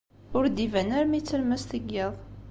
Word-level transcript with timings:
Ur 0.37 0.45
d-iban 0.47 0.89
armi 0.99 1.19
d 1.21 1.23
talemmast 1.25 1.71
n 1.81 1.83
yiḍ. 1.89 2.13